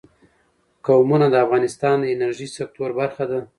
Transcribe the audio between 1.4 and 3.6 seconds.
افغانستان د انرژۍ سکتور برخه ده.